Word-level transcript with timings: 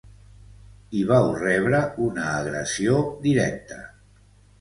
I 1.01 1.01
vau 1.09 1.27
rebre 1.41 1.81
una 2.05 2.23
agressió 2.39 2.97
directa. 3.27 3.79